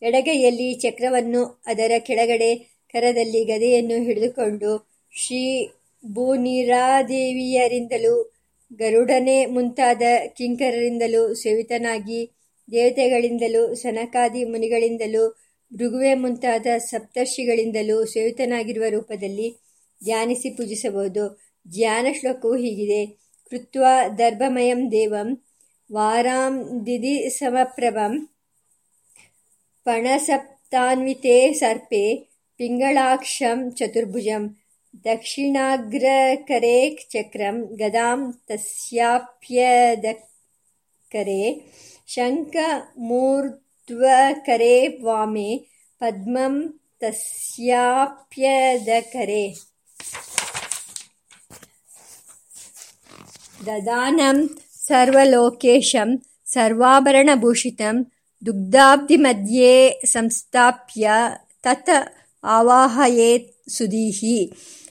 ಎಡಗೈಯಲ್ಲಿ 0.02 0.74
ಚಕ್ರವನ್ನು, 0.74 1.64
ಅದರ 1.66 1.92
ಕೆಳಗಡೆ 2.00 2.56
ಕರದಲ್ಲಿ 2.94 3.44
ಗದೆಯನ್ನು 3.44 4.04
ಹಿಡಿದುಕೊಂಡು 4.04 4.90
ಶ್ರೀ 5.18 5.70
ಭೂನಿರಾದೇವಿಯರಿಂದಲೂ, 6.06 8.34
ಗರುಡನೆ 8.74 9.46
ಮುಂತಾದ 9.46 10.02
ಕಿಂಕರರಿಂದಲೂ 10.38 11.34
ಸೇವಿತನಾಗಿ, 11.34 12.32
ದೇವತೆಗಳಿಂದಲೂ, 12.72 13.74
ಸನಕಾದಿ 13.74 14.44
ಮುನಿಗಳಿಂದಲೂ, 14.44 15.38
ಭೃಗುವೆ 15.76 16.14
ಮುಂತಾದ 16.14 16.68
ಸಪ್ತರ್ಷಿಗಳಿಂದಲೂ 16.78 18.06
ಸೇವಿತನಾಗಿರುವ 18.06 18.84
ರೂಪದಲ್ಲಿ 18.90 19.56
ಧ್ಯಾನಿಸಿ 20.04 20.50
ಪೂಜಿಸಬಹುದು. 20.50 21.42
ಧ್ಯಾನ 21.72 22.08
ಶ್ಲೋಕವು 22.20 22.56
ಹೀಗಿದೆ. 22.56 23.18
ಕೃತ್ವ 23.50 23.84
ದರ್ಭಮಯಂ 24.18 24.92
ದೇವಂ 24.92 25.44
ವಾರಾಂ 25.94 26.86
ದಿದಿ 26.86 27.30
ಸಮಪ್ರಭಂ 27.30 28.30
ಪಣಸಪ್ತಾನ್ವಿತೆ 29.84 31.54
ಸರ್ಪೆ 31.54 32.30
ಪಿಂಗಳಾಕ್ಷಂ 32.58 33.76
ಚತುರ್ಭುಜಂ 33.76 34.59
ಚಕ್ರಂ 37.12 37.58
ಗದಾಂ 37.80 38.20
ತಸ್ಯಾಪ್ಯದಕರೆ 38.48 39.14
ಶಂಖಮೂರ್ಧ್ವಕರೆ 42.08 43.46
ವಾಮೆ 45.02 45.50
ಪದ್ಮಂ 46.02 46.56
ತಸ್ಯಾಪ್ಯದಕರೆ 47.02 47.84
ದದಾನಂ 53.62 54.38
ಸರ್ವಲೋಕೇಶಂ 54.84 56.10
ಸರ್ವಾಭರಣಭೂಷಿತಂ 56.54 57.98
ದುಗ್ಧಾಬ್ಧಿಮಧ್ಯೆ 58.42 59.74
ಸಂಸ್ಥಾಪ್ಯ 60.06 61.08
ತತ್ 61.62 61.92
ಆವಾಹಯೇತ್ 62.44 63.50
ಸುದೀಹಿ 63.68 64.38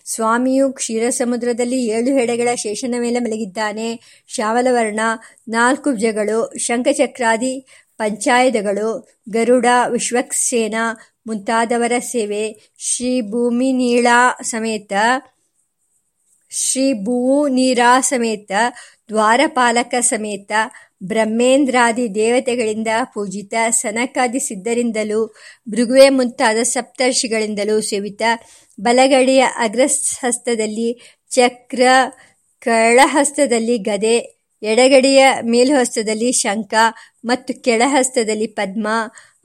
ಸ್ವಾಮಿಯು 0.08 0.72
ಕ್ಷೀರಸಮುದ್ರದಲ್ಲಿ 0.72 1.86
ಏಳು 1.86 2.18
ಹೆಡೆಗಳ 2.18 2.54
ಶೇಷನ 2.54 2.94
ಮೇಲೆ 2.98 3.18
ಮಲಗಿದ್ದಾನೆ. 3.18 3.88
ಶಾವಲವರ್ಣ, 4.28 5.00
ನಾಲ್ಕು 5.48 5.90
ಭುಜಗಳು, 5.90 6.58
ಶಂಖಚಕ್ರಾದಿ 6.58 7.66
ಪಂಚಾಯತಗಳು 7.98 9.08
ಗರುಡ, 9.30 9.66
ವಿಶ್ವಕ್ಸೇನ 9.88 10.74
ಮುಂತಾದವರ 11.26 11.92
ಸೇವೆ. 11.98 12.44
ಶ್ರೀ 12.78 13.20
ಭೂಮಿ 13.20 13.72
ನೀಳಾ 13.72 14.32
ಸಮೇತ, 14.42 14.92
ಶ್ರೀ 16.50 16.92
ಭೂ 16.92 17.48
ನೀರಾ 17.48 18.00
ಸಮೇತ, 18.00 18.52
ದ್ವಾರಪಾಲಕ 19.08 19.94
ಸಮೇತ 20.00 20.52
ಬ್ರಹ್ಮೇಂದ್ರಾದಿ 21.02 22.14
ದೇವತೆಗಳಿಂದ 22.14 22.88
ಪೂಜಿತ 23.14 23.54
ಸನಕಾದಿ 23.70 24.40
ಸಿದ್ಧರಿಂದಲೂ 24.40 25.34
ಭೃಗುವೆ 25.70 26.08
ಮುಂತಾದ 26.08 26.62
ಸಪ್ತರ್ಷಿಗಳಿಂದಲೂ 26.62 27.80
ಸೇವಿತ 27.80 28.22
ಬಲಗಡೆಯ 28.80 29.40
ಅಗ್ರಹಸ್ತದಲ್ಲಿ 29.40 31.18
ಚಕ್ರ 31.30 31.82
ಕಳಹಸ್ತದಲ್ಲಿ 32.60 33.78
ಗದೆ, 33.78 34.16
ಎಡಗಡೆಯ 34.62 35.26
ಮೇಲುಹಸ್ತದಲ್ಲಿ 35.42 36.32
ಶಂಖ 36.32 36.74
ಮತ್ತು 37.24 37.62
ಕೆಳಹಸ್ತದಲ್ಲಿ 37.62 38.46
ಪದ್ಮ. 38.46 38.88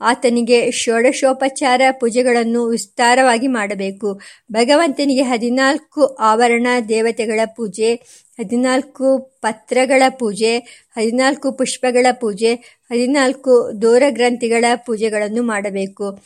ಆತನಿಗೆ 0.00 0.70
ಷೋಡಶೋಪಚಾರ 0.70 1.82
ಪೂಜೆಗಳನ್ನು 1.90 2.66
ವಿಸ್ತಾರವಾಗಿ 2.66 3.46
ಮಾಡಬೇಕು. 3.46 4.20
ಭಗವಂತನಿಗೆ 4.52 5.22
ಹದಿನಾಲ್ಕು 5.22 6.04
ಆವರಣ 6.04 6.66
ದೇವತೆಗಳ 6.88 7.40
ಪೂಜೆ 7.56 7.90
ಹದಿನಾಲ್ಕು 8.38 9.18
ಪತ್ರಗಳ 9.40 10.02
ಪೂಜೆ, 10.08 10.58
ಹದಿನಾಲ್ಕು 10.96 11.52
ಪುಷ್ಪಗಳ 11.52 12.06
ಪೂಜೆ, 12.12 12.54
ಹದಿನಾಲ್ಕು 12.90 13.82
ದೂರಗ್ರಂಥಿಗಳ 13.82 14.64
ಪೂಜೆಗಳನ್ನು 14.74 15.42
ಮಾಡಬೇಕು. 15.42 16.18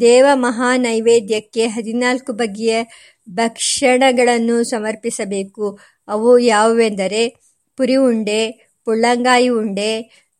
ದೇವ 0.00 0.26
ಮಹಾ 0.34 0.76
ನೈವೇದ್ಯಕ್ಕೆ 0.76 1.66
ಹದಿನಾಲ್ಕು 1.66 2.32
ಬಗೆಯ 2.32 2.84
ಭಕ್ಷಣಗಳನ್ನು 3.30 4.64
ಸಮರ್ಪಿಸಬೇಕು. 4.64 5.78
ಅವು 6.08 6.38
ಯಾವುವೆಂದರೆ 6.38 7.36
ಪುರಿ 7.76 7.96
ಉಂಡೆ 7.96 8.70
ಪುಳ್ಳಂಗಾಯಿ 8.84 9.48
ಉಂಡೆ, 9.48 9.92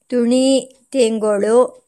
ತುಣಿ 0.09 0.73
ತೇಂಗೋಳು, 0.93 1.87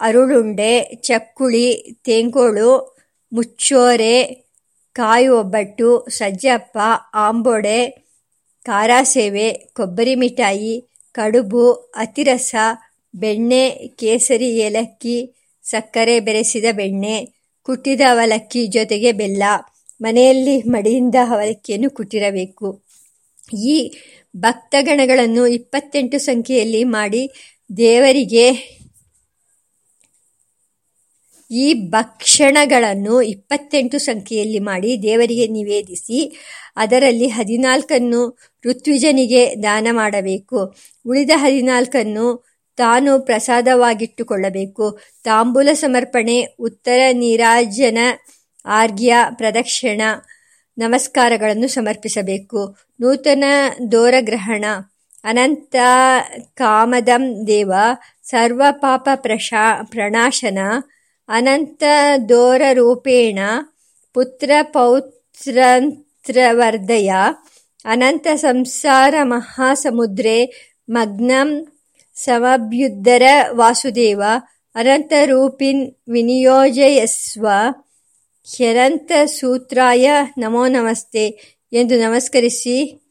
ಅರುಳುಂಡೆ, 0.00 0.94
ಚಕ್ಕುಳಿ 1.02 1.96
ತೇಂಗೋಳು, 2.04 2.96
ಮುಚ್ಚೋರೆ, 3.32 4.46
ಕಾಯಿ 4.92 5.28
ಒಬ್ಬಟ್ಟು 5.28 6.06
ಸಜ್ಜಪ್ಪ 6.08 6.78
ಆಂಬೊಡೆ 7.14 8.05
ಖಾರಸೇವೆ, 8.66 9.46
ಕೊಬ್ಬರಿ 9.74 10.14
ಮಿಠಾಯಿ, 10.14 10.74
ಕಡುಬು, 11.14 11.66
ಅತಿರಸ, 11.96 12.54
ಬೆಣ್ಣೆ, 13.14 13.64
ಕೇಸರಿ 13.98 14.48
ಏಲಕ್ಕಿ, 14.58 15.16
ಸಕ್ಕರೆ 15.64 16.20
ಬೆರೆಸಿದ 16.20 16.64
ಬೆಣ್ಣೆ, 16.72 17.16
ಕುಟ್ಟಿದ 17.68 18.02
ಅವಲಕ್ಕಿ 18.10 18.62
ಜೊತೆಗೆ 18.66 19.12
ಬೆಲ್ಲ, 19.12 19.42
ಮನೆಯಲ್ಲಿ 20.00 20.56
ಮಡಿಯಿಂದ 20.66 21.16
ಅವಲಕ್ಕಿಯನ್ನು 21.30 21.88
ಕುಟ್ಟಿರಬೇಕು. 21.90 22.68
ಈ 23.66 23.76
ಭಕ್ತಗಣಗಳನ್ನು 24.36 25.46
ಇಪ್ಪತ್ತೆಂಟು 25.46 26.18
ಸಂಖ್ಯೆಯಲ್ಲಿ 26.18 26.82
ಮಾಡಿ 26.96 27.22
ದೇವರಿಗೆ 27.76 28.46
ಈ 31.50 31.88
ಭಕ್ಷಣಗಳನ್ನು 31.88 33.22
ಇಪ್ಪತ್ತೆಂಟು 33.22 33.98
ಸಂಖ್ಯೆಯಲ್ಲಿ 33.98 34.58
ಮಾಡಿ 34.58 35.02
ದೇವರಿಗೆ 35.02 35.46
ನಿವೇದಿಸಿ 35.46 36.36
ಅದರಲ್ಲಿ 36.76 37.28
ಹದಿನಾಲ್ಕನ್ನು 37.28 38.38
ಋತ್ವಿಜನಿಗೆ 38.64 39.54
ದಾನ 39.62 39.86
ಮಾಡಬೇಕು. 39.90 40.74
ಉಳಿದ 41.06 41.30
ಹದಿನಾಲ್ಕನ್ನು 41.34 42.46
ತಾನು 42.76 43.20
ಪ್ರಸಾದವಾಗಿಟ್ಟುಕೊಳ್ಳಬೇಕು. 43.20 44.98
ತಾಂಬೂಲ 45.24 45.68
ಸಮರ್ಪಣೆ, 45.72 46.56
ಉತ್ತರ 46.58 47.00
ನೀರಾಜನ 47.12 47.98
ಆರ್ಘ್ಯ, 48.66 49.16
ಪ್ರದಕ್ಷಿಣ, 49.34 50.02
ನಮಸ್ಕಾರಗಳನ್ನು 50.78 51.68
ಸಮರ್ಪಿಸಬೇಕು. 51.68 52.76
ನೂತನ 53.00 53.44
ದೋರಗ್ರಹಣ, 53.92 54.64
ಅನಂತ 55.24 55.76
ಕಾಮದಂ 56.54 57.46
ದೇವ 57.46 57.72
ಸರ್ವ 58.22 58.62
ಪಾಪ 58.70 59.08
ಪ್ರಶಾ 59.14 59.82
ಪ್ರಣಾಶನ 59.82 60.58
अनन्तदोररूपेण 61.29 63.39
पुत्रपौत्रन्त्रवर्धय 64.15 67.11
अनन्तसंसारमहासमुद्रे 67.85 70.37
मग्नं 70.89 71.49
समभ्युद्धर 72.15 73.23
वासुदेव 73.59 74.21
अनन्तरूपिन् 74.75 75.81
विनियोजयस्व 76.13 77.45
ह्यनन्तसूत्राय 78.47 80.05
ನಮೋ 80.37 80.61
ನಮಸ್ತೆ 80.75 81.23
ಎಂದು 81.73 81.99
ನಮಸ್ಕರಿಸಿ 81.99 83.01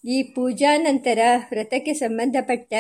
ಈ 0.05 0.23
ಪೂಜಾ 0.23 0.77
ನಂತರ 0.77 1.19
ವ್ರತಕ್ಕೆ 1.51 1.95
ಸಂಬಂಧಪಟ್ಟ 1.95 2.75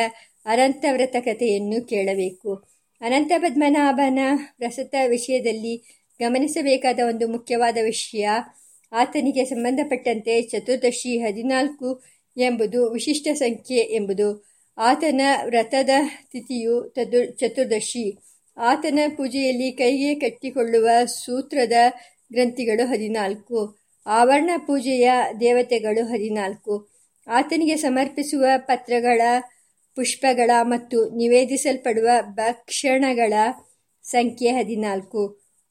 ಅನಂತ 0.46 0.84
ವ್ರತ 0.92 1.16
ಕಥೆಯನ್ನು 1.20 1.88
ಕೇಳಬೇಕು. 1.88 2.73
ಅನಂತ 3.04 3.32
ಪದ್ಮನಾಭನ 3.38 4.18
ಪ್ರಸ್ತುತ 4.56 4.94
ವಿಷಯದಲ್ಲಿ 5.08 6.04
ಗಮನಿಸಬೇಕಾದ 6.20 7.00
ಒಂದು 7.08 7.28
ಮುಖ್ಯವಾದ 7.28 7.76
ವಿಷಯ, 7.84 8.28
ಆತನಿಗೆ 8.92 9.44
ಸಂಬಂಧಪಟ್ಟಂತೆ 9.44 10.42
ಚತುರ್ದಶಿ 10.42 11.18
ಹದಿನಾಲ್ಕು 11.18 12.02
ಎಂಬುದು 12.36 12.92
ವಿಶಿಷ್ಟ 12.92 13.28
ಸಂಖ್ಯೆ 13.34 13.78
ಎಂಬುದು. 13.78 14.46
ಆತನ 14.78 15.20
ವ್ರತದ 15.44 15.90
ತಿಥಿಯು 16.32 16.92
ತದು 16.96 17.24
ಚತುರ್ದಶಿ. 17.24 18.18
ಆತನ 18.56 18.98
ಪೂಜೆಯಲ್ಲಿ 19.16 19.72
ಕೈಗೆ 19.72 20.14
ಕಟ್ಟಿಕೊಳ್ಳುವ 20.14 20.88
ಸೂತ್ರದ 21.04 21.72
ಗ್ರಂಥಿಗಳು 22.32 22.86
ಹದಿನಾಲ್ಕು. 22.86 23.78
ಆವರಣ 24.06 24.50
ಪೂಜೆಯ 24.66 25.10
ದೇವತೆಗಳು 25.40 26.04
ಹದಿನಾಲ್ಕು. 26.06 26.92
ಆತನಿಗೆ 27.28 27.76
ಸಮರ್ಪಿಸುವ 27.76 28.44
ಪತ್ರಗಳ 28.56 29.20
ಪುಷ್ಪಗಳ 29.96 30.50
ಮತ್ತು 30.62 31.08
ನಿವೇದಿಸಲ್ಪಡುವ 31.16 32.08
ಭಕ್ಷಣಗಳ 32.22 33.32
ಸಂಖ್ಯೆ 34.04 34.50
ಹದಿನಾಲ್ಕು. 34.50 35.22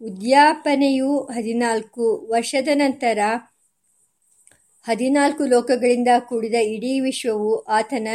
ಉದ್ಯಾಪನೆಯು 0.01 1.17
ಹದಿನಾಲ್ಕು. 1.17 2.27
ವರ್ಷದ 2.31 2.67
ನಂತರ 2.73 3.19
ಹದಿನಾಲ್ಕು 4.85 5.45
ಲೋಕಗಳಿಂದ 5.45 6.07
ಕೂಡಿದ 6.19 6.53
ಇಡೀ 6.53 6.99
ವಿಶ್ವವು 6.99 7.61
ಆತನ 7.61 8.07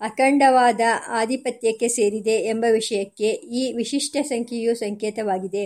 ಅಖಂಡವಾದ 0.00 0.80
ಆಧಿಪತ್ಯಕ್ಕೆ 1.08 1.88
ಸೇರಿದೆ 1.88 2.36
ಎಂಬ 2.44 2.64
ವಿಷಯಕ್ಕೆ 2.72 3.28
ಈ 3.30 3.72
ವಿಶಿಷ್ಟ 3.72 4.16
ಸಂಖ್ಯೆಯು 4.22 4.74
ಸಂಕೇತವಾಗಿದೆ. 4.74 5.64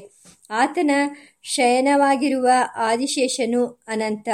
ಆತನ 0.51 0.91
ಶಯನವಾಗಿರುವ 1.43 2.49
ಆದಿಶೇಷನು 2.77 3.63
ಅನಂತ. 3.89 4.29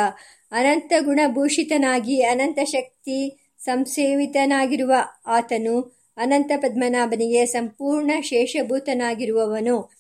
ಅನಂತ 0.53 0.93
ಗುಣಭೂಷಿತನಾಗಿ 1.01 2.23
ಅನಂತ 2.23 2.59
ಶಕ್ತಿ 2.65 3.46
ಸಂಸೇವಿತನಾಗಿರುವ 3.59 4.93
ಆತನು 5.27 5.97
ಅನಂತ 6.17 6.53
ಪದ್ಮನಾಭನಿಗೆ 6.57 7.47
ಸಂಪೂರ್ಣ 7.47 8.11
ಶೇಷಭೂತನಾಗಿರುವವನು. 8.21 9.91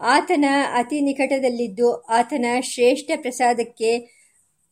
ಆತನ 0.00 0.44
ಅತಿ 0.74 1.00
ನಿಕಟದಲ್ಲಿದ್ದು 1.00 2.02
ಆತನ 2.02 2.46
ಶ್ರೇಷ್ಠ 2.60 3.10
ಪ್ರಸಾದಕ್ಕೆ 3.16 3.98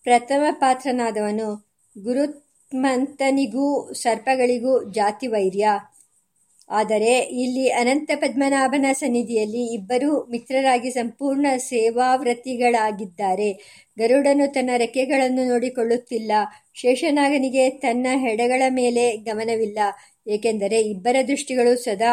ಪ್ರಥಮ 0.03 0.43
ಪಾತ್ರನಾದವನು. 0.51 1.73
ಗುರುತ್ಮಂತನಿಗೂ 1.99 3.93
ಸರ್ಪಗಳಿಗೂ 3.93 4.85
ಜಾತಿ 4.85 5.27
ವೈರ್ಯ 5.27 5.69
ಆದರೆ 6.69 7.19
ಇಲ್ಲಿ 7.19 7.71
ಅನಂತ 7.71 8.11
ಪದ್ಮನಾಭನ 8.15 8.87
ಸನ್ನಿಧಿಯಲ್ಲಿ 8.93 9.75
ಇಬ್ಬರೂ 9.75 10.27
ಮಿತ್ರರಾಗಿ 10.31 10.91
ಸಂಪೂರ್ಣ 10.91 11.47
ಸೇವಾವೃತ್ತಿಗಳಾಗಿದ್ದಾರೆ 11.57 13.49
ಗರುಡನು 13.99 14.53
ತನ್ನ 14.53 14.71
ರೆಕ್ಕೆಗಳನ್ನು 14.77 15.45
ನೋಡಿಕೊಳ್ಳುತ್ತಿಲ್ಲ. 15.45 16.33
ಶೇಷನಾಗನಿಗೆ 16.75 17.71
ತನ್ನ 17.71 18.07
ಹೆಡೆಗಳ 18.15 18.63
ಮೇಲೆ 18.69 19.17
ಗಮನವಿಲ್ಲ. 19.17 19.79
ಏಕೆಂದರೆ 20.27 20.81
ಇಬ್ಬರ 20.83 21.17
ದೃಷ್ಟಿಗಳು 21.29 21.77
ಸದಾ 21.77 22.13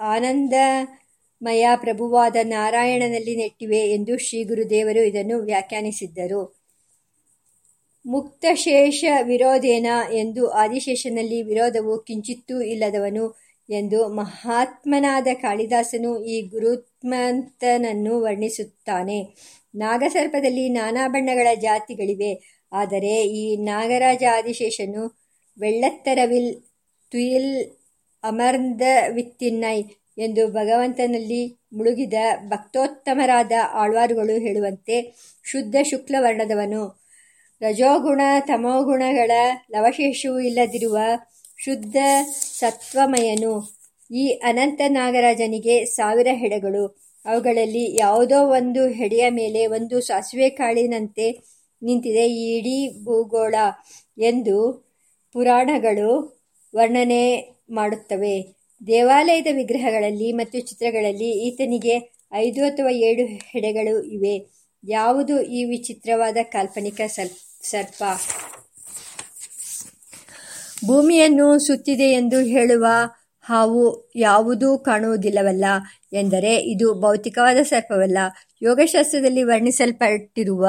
ಆನಂದಮಯ 0.00 1.66
ಪ್ರಭುವಾದ 1.76 2.36
ನಾರಾಯಣನಲ್ಲಿ 2.42 3.36
ನೆಟ್ಟಿವೆ 3.36 3.78
ಎಂದು 3.90 4.18
ಶ್ರೀ 4.18 4.44
ಗುರುದೇವರು 4.44 5.02
ಇದನ್ನು 5.02 5.38
ವ್ಯಾಖ್ಯಾನಿಸಿದ್ದರು. 5.38 6.42
ಮುಕ್ತಶೇಷ 8.04 9.04
ವಿರೋಧೇನ 9.22 9.86
ಎಂದು 10.12 10.48
ಆದಿಶೇಷನಲ್ಲಿ 10.48 11.42
ವಿರೋಧವು 11.42 11.98
ಕಿಂಚಿತ್ತೂ 11.98 12.60
ಇಲ್ಲದವನು 12.62 13.24
ಎಂದು 13.70 14.08
ಮಹಾತ್ಮನಾದ 14.08 15.26
ಕಾಳಿದಾಸನು 15.42 16.24
ಈ 16.24 16.42
ಗುರುತ್ಮಂತನನ್ನು 16.42 18.20
ವರ್ಣಿಸುತ್ತಾನೆ. 18.20 19.36
ನಾಗಸರ್ಪದಲ್ಲಿ 19.74 20.68
ನಾನಾ 20.68 21.08
ಬಣ್ಣಗಳ 21.08 21.46
ಜಾತಿಗಳಿವೆ. 21.54 22.64
ಆದರೆ 22.72 23.24
ಈ 23.24 23.56
ನಾಗರಾಜ 23.56 24.22
ಆದಿಶೇಷನು 24.32 25.18
ವೆಳ್ಳತ್ತರವಿಲ್, 25.60 26.62
ತುಯಿಲ್, 27.10 27.70
ಅಮರ್ದವಿತ್ತಿನ್ನೈ 28.24 29.82
ಎಂದು 30.18 30.48
ಭಗವಂತನಲ್ಲಿ 30.48 31.58
ಮುಳುಗಿದ 31.72 32.14
ಭಕ್ತೋತ್ತಮರಾದ 32.48 33.52
ಆಳ್ವಾರುಗಳು 33.72 34.40
ಹೇಳುವಂತೆ 34.40 35.14
ಶುದ್ಧ 35.44 35.76
ಶುಕ್ಲವರ್ಣದವನು. 35.82 37.06
ರಜೋಗುಣ, 37.60 38.20
ತಮೋಗುಣಗಳ 38.40 39.30
ಲವಶೇಷವೂ 39.70 40.40
ಇಲ್ಲದಿರುವ 40.40 40.98
ಶುದ್ಧ 41.58 41.96
ಸತ್ವಮಯನು. 42.58 43.52
ಈ 44.10 44.28
ಅನಂತ 44.28 44.80
ನಾಗರಾಜನಿಗೆ 44.88 45.84
ಸಾವಿರ 45.84 46.28
ಹೆಡೆಗಳು. 46.32 46.84
ಅವುಗಳಲ್ಲಿ 47.24 48.00
ಯಾವುದೋ 48.00 48.38
ಒಂದು 48.48 48.88
ಹೆಡೆಯ 48.88 49.30
ಮೇಲೆ 49.30 49.66
ಒಂದು 49.66 50.00
ಸಾಸಿವೆ 50.00 50.50
ಕಾಳಿನಂತೆ 50.50 51.26
ನಿಂತಿದೆ. 51.82 52.28
ಈ 52.28 52.58
ಇಡೀ 52.58 53.04
ಭೂಗೋಳ 53.04 53.54
ಎಂದು 54.18 54.56
ಪುರಾಣಗಳು 55.32 56.10
ವರ್ಣನೆ 56.76 57.22
ಮಾಡುತ್ತವೆ. 57.70 58.36
ದೇವಾಲಯದ 58.86 59.46
ವಿಗ್ರಹಗಳಲ್ಲಿ 59.52 60.32
ಮತ್ತು 60.32 60.60
ಚಿತ್ರಗಳಲ್ಲಿ 60.60 61.30
ಈತನಿಗೆ 61.48 61.94
ಐದು 62.32 62.64
ಅಥವಾ 62.64 62.90
ಏಳು 62.90 63.26
ಹೆಡೆಗಳು 63.26 64.02
ಇವೆ. 64.02 64.34
ಯಾವುದು 64.84 65.42
ಈ 65.42 65.64
ವಿಚಿತ್ರವಾದ 65.64 66.36
ಕಾಲ್ಪನಿಕ 66.42 67.00
ಸರ್ಪ? 67.62 68.02
ಭೂಮಿಯನ್ನು 70.88 71.58
ಸುತ್ತಿದೆ 71.58 72.04
ಎಂದು 72.04 72.38
ಹೇಳುವ 72.38 72.86
ಹಾವು 73.42 74.10
ಯಾವುದೂ 74.16 74.78
ಕಾಣುವುದಿಲ್ಲವಲ್ಲ 74.78 75.64
ಎಂದರೆ 76.12 76.56
ಇದು 76.56 77.00
ಭೌತಿಕವಾದ 77.00 77.62
ಸರ್ಪವಲ್ಲ. 77.62 78.18
ಯೋಗಶಾಸ್ತ್ರದಲ್ಲಿ 78.62 79.42
ವರ್ಣಿಸಲ್ಪಟ್ಟಿರುವ 79.42 80.68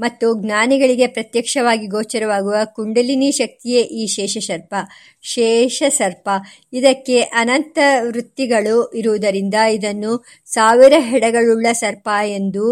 ಮತ್ತು 0.00 0.42
ಜ್ಞಾನಿಗಳಿಗೆ 0.42 1.06
ಪ್ರತ್ಯಕ್ಷವಾಗಿ 1.06 1.86
ಗೋಚರವಾಗುವ 1.86 2.54
ಕುಂಡಲಿನಿ 2.74 3.30
ಶಕ್ತಿಯೇ 3.32 3.80
ಈ 3.82 4.06
ಶೇಷ 4.06 4.38
ಸರ್ಪ. 4.46 4.74
ಶೇಷ 5.22 5.82
ಸರ್ಪ. 5.88 6.28
ಇದಕ್ಕೆ 6.72 7.20
ಅನಂತ 7.20 7.78
ವೃತ್ತಿಗಳು 8.00 8.90
ಇರುವುದರಿಂದ 8.94 9.54
ಇದನ್ನು 9.54 10.24
ಸಾವಿರ 10.46 10.92
ಹೆಡಗಳುಳ್ಳ 10.98 11.66
ಸರ್ಪ 11.72 12.08
ಎಂದು 12.26 12.64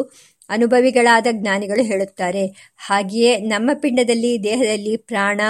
ಅನುಭವಿಗಳಾದ 0.49 1.27
ಜ್ಞಾನಿಗಳು 1.33 1.85
ಹೇಳುತ್ತಾರೆ. 1.85 2.75
ಹಾಗೆಯೇ 2.77 3.39
ನಮ್ಮ 3.39 3.71
ಪಿಂಡದಲ್ಲಿ 3.75 4.45
ದೇಹದಲ್ಲಿ 4.45 4.97
ಪ್ರಾಣ 4.97 5.41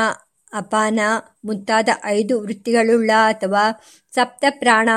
ಅಪಾನ 0.53 1.01
ಮುಂತಾದ 1.45 1.89
ಐದು 2.05 2.41
ವೃತ್ತಿಗಳುಳ್ಳ 2.41 3.11
ಅಥವಾ 3.29 3.65
ಸಪ್ತ 4.13 4.45
ಪ್ರಾಣ 4.51 4.89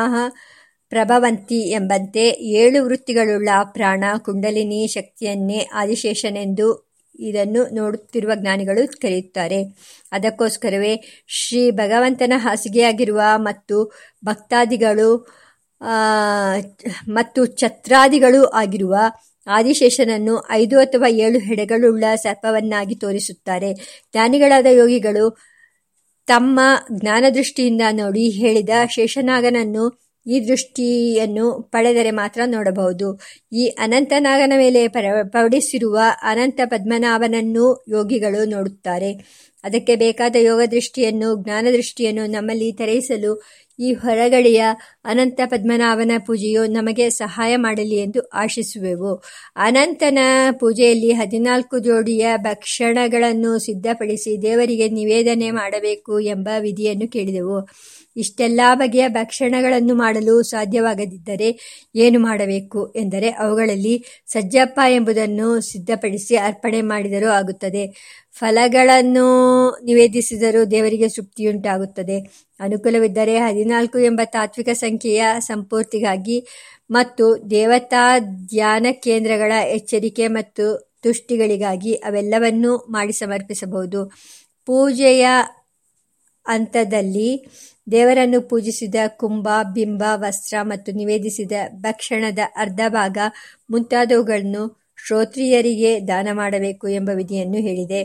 ಪ್ರಭವಂತಿ 0.90 1.60
ಎಂಬಂತೆ 1.70 2.24
ಏಳು 2.30 2.86
ವೃತ್ತಿಗಳುಳ್ಳ 2.86 3.50
ಪ್ರಾಣ, 3.64 4.04
ಕುಂಡಲಿನಿ, 4.18 4.88
ಶಕ್ತಿಯನ್ನೇ 4.88 5.68
ಆದಿಶೇಷನೆಂದು 5.74 6.90
ಇದನ್ನು 7.20 7.76
ನೋಡುತ್ತಿರುವ 7.76 8.32
ಜ್ಞಾನಿಗಳು 8.36 9.02
ಕರೆಯುತ್ತಾರೆ. 9.02 9.64
ಅದಕ್ಕೋಸ್ಕರವೇ 10.12 11.24
ಶ್ರೀ 11.28 11.72
ಭಗವಂತನ 11.72 12.34
ಹಾಸಿಗೆಯಾಗಿರುವ 12.36 13.22
ಮತ್ತು 13.36 13.94
ಭಕ್ತಾದಿಗಳು 14.26 15.10
ಮತ್ತು 17.10 17.46
ಛತ್ರಾದಿಗಳು 17.46 18.46
ಆಗಿರುವ 18.46 18.96
ಆದಿಶೇಷನನ್ನು 19.50 20.36
ಐದು 20.52 20.80
ಅಥವಾ 20.80 21.08
ಏಳು 21.08 21.40
ಹೆಡೆಗಳುಳ್ಳ 21.40 22.04
ಸರ್ಪವನ್ನಾಗಿ 22.16 22.96
ತೋರಿಸುತ್ತಾರೆ. 22.96 23.74
ಜ್ಞಾನಿಗಳಾದ 24.12 24.66
ಯೋಗಿಗಳು 24.72 25.26
ತಮ್ಮ 26.28 26.60
ಜ್ಞಾನದೃಷ್ಟಿಯಿಂದ 26.92 27.82
ನೋಡಿ 27.92 28.30
ಹೇಳಿದ 28.30 28.70
ಶೇಷನಾಗನನ್ನು 28.96 29.86
ಈ 30.28 30.48
ದೃಷ್ಟಿಯನ್ನು 30.48 31.46
ಪಡೆದರೆ 31.72 32.12
ಮಾತ್ರ 32.12 32.42
ನೋಡಬಹುದು. 32.46 33.20
ಈ 33.54 33.68
ಅನಂತನಾಗನ 33.68 34.54
ಮೇಲೆ 34.58 34.88
ಪಡಿಸಿರುವ 34.88 36.00
ಅನಂತ 36.22 36.60
ಪದ್ಮನಾಭನನ್ನು 36.66 37.86
ಯೋಗಿಗಳು 37.90 38.46
ನೋಡುತ್ತಾರೆ. 38.46 39.12
ಅದಕ್ಕೆ 39.64 39.96
ಬೇಕಾದ 39.96 40.36
ಯೋಗ 40.40 40.62
ದೃಷ್ಟಿಯನ್ನು 40.72 41.44
ಜ್ಞಾನದೃಷ್ಟಿಯನ್ನು 41.44 42.26
ನಮ್ಮಲ್ಲಿ 42.26 42.72
ತೆರೆಯಿಸಲು 42.74 43.32
ಈ 43.80 43.94
ಹೊರಗಡೆಯ 43.94 44.66
ಅನಂತ 45.06 45.40
ಪದ್ಮನಾಭನ 45.46 46.12
ಪೂಜೆಯು 46.26 46.66
ನಮಗೆ 46.66 47.10
ಸಹಾಯ 47.10 47.56
ಮಾಡಲಿ 47.56 47.96
ಎಂದು 47.96 48.22
ಆಶಿಸುವೆವು. 48.22 49.24
ಅನಂತನ 49.56 50.20
ಪೂಜೆಯಲ್ಲಿ 50.52 51.12
ಹದಿನಾಲ್ಕು 51.12 51.80
ಜೋಡಿಯ 51.80 52.28
ಭಕ್ಷಣಗಳನ್ನು 52.38 53.60
ಸಿದ್ಧಪಡಿಸಿ 53.60 54.42
ದೇವರಿಗೆ 54.42 54.90
ನಿವೇದನೆ 54.90 55.52
ಮಾಡಬೇಕು 55.52 56.20
ಎಂಬ 56.20 56.50
ವಿಧಿಯನ್ನು 56.60 57.08
ಕೇಳಿದೆವು. 57.08 57.68
ಇಷ್ಟೆಲ್ಲ 58.18 58.62
ಬಗೆಯ 58.74 59.08
ಭಕ್ಷಣಗಳನ್ನು 59.08 59.96
ಮಾಡಲು 59.96 60.42
ಸಾಧ್ಯವಾಗದಿದ್ದರೆ 60.42 61.60
ಏನು 61.96 62.20
ಮಾಡಬೇಕು 62.20 62.94
ಎಂದರೆ 62.96 63.30
ಅವುಗಳಲ್ಲಿ 63.30 64.04
ಸಜ್ಜಪ್ಪ 64.28 64.80
ಎಂಬುದನ್ನು 64.90 65.62
ಸಿದ್ಧಪಡಿಸಿ 65.62 66.36
ಅರ್ಪಣೆ 66.36 66.82
ಮಾಡಿದರೂ 66.82 67.30
ಆಗುತ್ತದೆ. 67.30 67.84
ಫಲಗಳನ್ನು 68.32 69.28
ನಿವೇದಿಸಿದರೂ 69.86 70.66
ದೇವರಿಗೆ 70.66 71.08
ತೃಪ್ತಿಯುಂಟಾಗುತ್ತದೆ. 71.08 72.49
ಅನುಕೂಲವಿದ್ದರೆ 72.60 73.38
ಹದಿನಾಲ್ಕು 73.40 74.00
ಎಂಬ 74.00 74.22
ತಾತ್ವಿಕ 74.26 74.70
ಸಂಖ್ಯೆಯ 74.70 75.26
ಸಂಪೂರ್ತಿಗಾಗಿ 75.40 76.38
ಮತ್ತು 76.92 77.50
ದೇವತಾ 77.52 78.20
ಧ್ಯಾನ 78.48 78.88
ಕೇಂದ್ರಗಳ 78.92 79.52
ಎಚ್ಚರಿಕೆ 79.52 80.28
ಮತ್ತು 80.28 80.66
ತುಷ್ಟಿಗಳಿಗಾಗಿ 81.02 81.94
ಅವೆಲ್ಲವನ್ನೂ 81.94 82.78
ಮಾಡಿ 82.78 83.14
ಸಮರ್ಪಿಸಬಹುದು. 83.14 84.12
ಪೂಜೆಯ 84.66 85.28
ಹಂತದಲ್ಲಿ 86.46 87.30
ದೇವರನ್ನು 87.92 88.42
ಪೂಜಿಸಿದ 88.42 88.96
ಕುಂಭ, 89.08 89.48
ಬಿಂಬ, 89.74 90.04
ವಸ್ತ್ರ 90.16 90.56
ಮತ್ತು 90.62 90.92
ನಿವೇದಿಸಿದ 90.92 91.52
ಭಕ್ಷಣದ 91.70 92.40
ಅರ್ಧ 92.58 92.80
ಭಾಗ 92.88 93.18
ಮುಂತಾದವುಗಳನ್ನು 93.70 94.64
ಶ್ರೋತ್ರಿಯರಿಗೆ 95.08 96.08
ದಾನ 96.08 96.28
ಮಾಡಬೇಕು 96.32 96.88
ಎಂಬ 96.90 97.10
ವಿಧಿಯನ್ನು 97.14 97.58
ಹೇಳಿದೆ. 97.58 98.02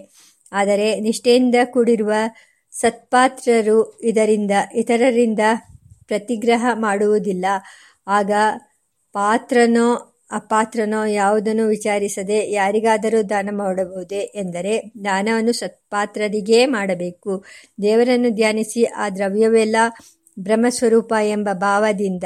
ಆದರೆ 0.53 1.01
ನಿಷ್ಠೆಯಿಂದ 1.01 1.55
ಕೂಡಿರುವ 1.65 2.13
ಸತ್ಪಾತ್ರರು 2.75 3.99
ಇದರಿಂದ, 4.01 4.51
ಇತರರಿಂದ 4.75 5.41
ಪ್ರತಿಗ್ರಹ 6.07 6.67
ಮಾಡುವುದಿಲ್ಲ. 6.75 7.45
ಆಗ 8.07 8.31
ಪಾತ್ರನೋ 9.13 10.11
ಅಪಾತ್ರನೋ 10.31 11.05
ಯಾವುದನ್ನು 11.05 11.67
ವಿಚಾರಿಸದೆ 11.67 12.51
ಯಾರಿಗಾದರೂ 12.51 13.23
ದಾನ 13.23 13.49
ಮಾಡಬಹುದೇ 13.53 14.33
ಎಂದರೆ, 14.35 14.93
ದಾನವನ್ನು 15.05 15.53
ಸತ್ಪಾತ್ರರಿಗೇ 15.53 16.67
ಮಾಡಬೇಕು. 16.67 17.45
ದೇವರನ್ನು 17.83 18.31
ಧ್ಯಾನಿಸಿ 18.31 18.85
ಆ 18.85 19.09
ದ್ರವ್ಯವೆಲ್ಲ 19.09 19.77
ಬ್ರಹ್ಮಸ್ವರೂಪ 20.39 21.13
ಎಂಬ 21.23 21.49
ಭಾವದಿಂದ 21.53 22.25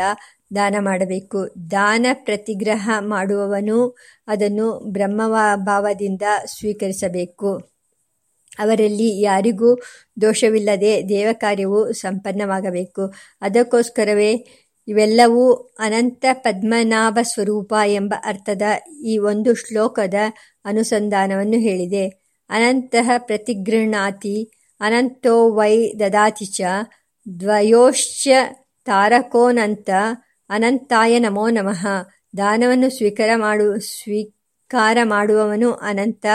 ದಾನ 0.55 0.77
ಮಾಡಬೇಕು. 0.81 1.71
ದಾನ 1.71 2.07
ಪ್ರತಿಗ್ರಹ 2.13 2.91
ಮಾಡುವವನು 2.99 3.97
ಅದನ್ನು 4.27 4.85
ಬ್ರಹ್ಮ 4.93 5.23
ಭಾವದಿಂದ 5.55 6.23
ಸ್ವೀಕರಿಸಬೇಕು. 6.47 7.78
ಅವರಲ್ಲಿ 8.59 9.21
ಯಾರಿಗೂ 9.21 9.77
ದೋಷವಿಲ್ಲದೆ 10.23 11.09
ದೇವಕಾರ್ಯವು 11.09 11.93
ಸಂಪನ್ನವಾಗಬೇಕು. 11.93 13.13
ಅದಕ್ಕೋಸ್ಕರವೇ 13.43 14.33
ಇವೆಲ್ಲವೂ 14.89 15.53
ಅನಂತ 15.55 16.25
ಪದ್ಮನಾಭ 16.33 17.19
ಸ್ವರೂಪ 17.23 17.75
ಎಂಬ 17.87 18.15
ಅರ್ಥದ 18.25 18.63
ಈ 19.05 19.19
ಒಂದು 19.19 19.55
ಶ್ಲೋಕದ 19.55 20.15
ಅನುಸಂಧಾನವನ್ನು 20.65 21.59
ಹೇಳಿದೆ. 21.59 22.09
ಅನಂತಃ 22.51 23.11
ಪ್ರತಿಗೃಹಾತಿ 23.19 24.51
ಅನಂತೋ 24.81 25.53
ವೈ 25.55 25.93
ದದಾತಿ 26.01 26.45
ಚ 26.45 26.61
ದ್ವಯೋಶ್ಚ 27.41 28.29
ತಾರಕೋನಂತ 28.85 29.91
ಅನಂತಾಯ 30.51 31.19
ನಮೋ 31.19 31.49
ನಮಃ 31.49 31.87
ದಾನವನ್ನು 32.37 32.97
ಸ್ವೀಕಾರ 32.97 33.31
ಮಾಡು 33.37 33.81
ಸ್ವೀಕಾರ 34.69 34.99
ಮಾಡುವವನು 35.05 35.73
ಅನಂತ 35.73 36.27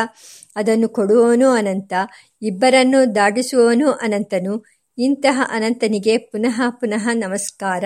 ಅದನ್ನು 0.55 0.89
ಕೊಡುವವನು 0.89 1.49
ಅನಂತ 1.49 1.93
ಇಬ್ಬರನ್ನು 2.41 3.15
ದಾಟಿಸುವವನು 3.15 3.91
ಅನಂತನು. 3.91 4.65
ಇಂತಹ 4.97 5.41
ಅನಂತನಿಗೆ 5.51 6.17
ಪುನಃ 6.17 6.61
ಪುನಃ 6.69 7.09
ನಮಸ್ಕಾರ. 7.13 7.83